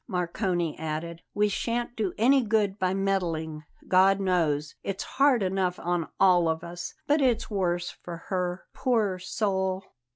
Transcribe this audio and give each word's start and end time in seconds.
Marcone 0.09 0.75
added. 0.79 1.21
"We 1.35 1.47
shan't 1.47 1.95
do 1.95 2.15
any 2.17 2.41
good 2.41 2.79
by 2.79 2.95
meddling. 2.95 3.65
God 3.87 4.19
knows, 4.19 4.73
it's 4.81 5.03
hard 5.03 5.43
enough 5.43 5.77
on 5.79 6.07
all 6.19 6.47
of 6.49 6.63
us; 6.63 6.95
but 7.05 7.21
it's 7.21 7.51
worse 7.51 7.91
for 7.91 8.17
her, 8.31 8.65
poor 8.73 9.19
soul!" 9.19 9.85